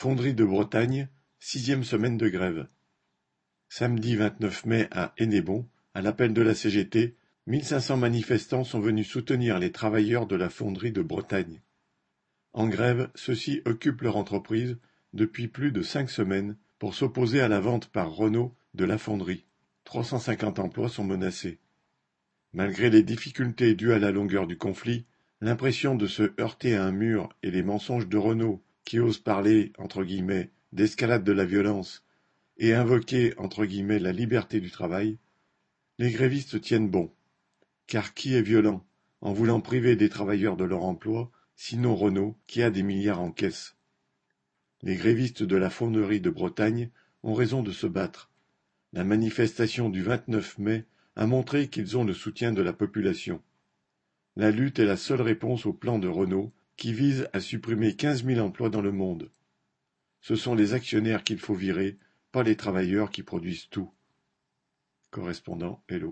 Fonderie 0.00 0.32
de 0.32 0.46
Bretagne, 0.46 1.08
sixième 1.40 1.84
semaine 1.84 2.16
de 2.16 2.30
grève. 2.30 2.66
Samedi 3.68 4.16
vingt-neuf 4.16 4.64
mai 4.64 4.88
à 4.92 5.12
Hennebont, 5.18 5.68
à 5.92 6.00
l'appel 6.00 6.32
de 6.32 6.40
la 6.40 6.54
CGT, 6.54 7.16
mille 7.46 7.66
cinq 7.66 7.80
cents 7.80 7.98
manifestants 7.98 8.64
sont 8.64 8.80
venus 8.80 9.06
soutenir 9.06 9.58
les 9.58 9.72
travailleurs 9.72 10.26
de 10.26 10.36
la 10.36 10.48
Fonderie 10.48 10.90
de 10.90 11.02
Bretagne. 11.02 11.60
En 12.54 12.66
grève, 12.66 13.10
ceux-ci 13.14 13.60
occupent 13.66 14.00
leur 14.00 14.16
entreprise 14.16 14.78
depuis 15.12 15.48
plus 15.48 15.70
de 15.70 15.82
cinq 15.82 16.08
semaines 16.08 16.56
pour 16.78 16.94
s'opposer 16.94 17.42
à 17.42 17.48
la 17.48 17.60
vente 17.60 17.88
par 17.88 18.10
Renault 18.10 18.56
de 18.72 18.86
la 18.86 18.96
fonderie. 18.96 19.44
350 19.84 20.60
emplois 20.60 20.88
sont 20.88 21.04
menacés. 21.04 21.58
Malgré 22.54 22.88
les 22.88 23.02
difficultés 23.02 23.74
dues 23.74 23.92
à 23.92 23.98
la 23.98 24.12
longueur 24.12 24.46
du 24.46 24.56
conflit, 24.56 25.04
l'impression 25.42 25.94
de 25.94 26.06
se 26.06 26.32
heurter 26.40 26.74
à 26.74 26.86
un 26.86 26.92
mur 26.92 27.28
et 27.42 27.50
les 27.50 27.62
mensonges 27.62 28.08
de 28.08 28.16
Renault 28.16 28.62
qui 28.90 28.98
ose 28.98 29.18
parler 29.18 29.72
entre 29.78 30.02
guillemets 30.02 30.50
d'escalade 30.72 31.22
de 31.22 31.30
la 31.30 31.44
violence 31.44 32.04
et 32.56 32.74
invoquer 32.74 33.38
entre 33.38 33.64
guillemets 33.64 34.00
la 34.00 34.10
liberté 34.10 34.60
du 34.60 34.72
travail, 34.72 35.16
les 36.00 36.10
grévistes 36.10 36.60
tiennent 36.60 36.90
bon. 36.90 37.12
Car 37.86 38.14
qui 38.14 38.34
est 38.34 38.42
violent 38.42 38.84
en 39.20 39.32
voulant 39.32 39.60
priver 39.60 39.94
des 39.94 40.08
travailleurs 40.08 40.56
de 40.56 40.64
leur 40.64 40.82
emploi, 40.82 41.30
sinon 41.54 41.94
Renault 41.94 42.36
qui 42.48 42.64
a 42.64 42.70
des 42.72 42.82
milliards 42.82 43.20
en 43.20 43.30
caisse? 43.30 43.76
Les 44.82 44.96
grévistes 44.96 45.44
de 45.44 45.54
la 45.54 45.70
fonderie 45.70 46.20
de 46.20 46.30
Bretagne 46.30 46.90
ont 47.22 47.34
raison 47.34 47.62
de 47.62 47.70
se 47.70 47.86
battre. 47.86 48.28
La 48.92 49.04
manifestation 49.04 49.88
du 49.88 50.02
29 50.02 50.58
mai 50.58 50.84
a 51.14 51.28
montré 51.28 51.68
qu'ils 51.68 51.96
ont 51.96 52.02
le 52.02 52.12
soutien 52.12 52.50
de 52.50 52.60
la 52.60 52.72
population. 52.72 53.40
La 54.34 54.50
lutte 54.50 54.80
est 54.80 54.84
la 54.84 54.96
seule 54.96 55.22
réponse 55.22 55.64
au 55.64 55.72
plan 55.72 56.00
de 56.00 56.08
Renault 56.08 56.52
qui 56.80 56.94
vise 56.94 57.28
à 57.34 57.40
supprimer 57.40 57.94
quinze 57.94 58.24
mille 58.24 58.40
emplois 58.40 58.70
dans 58.70 58.80
le 58.80 58.90
monde. 58.90 59.30
Ce 60.22 60.34
sont 60.34 60.54
les 60.54 60.72
actionnaires 60.72 61.24
qu'il 61.24 61.38
faut 61.38 61.54
virer, 61.54 61.98
pas 62.32 62.42
les 62.42 62.56
travailleurs 62.56 63.10
qui 63.10 63.22
produisent 63.22 63.68
tout. 63.68 63.92
Correspondant 65.10 65.84
Hello. 65.90 66.08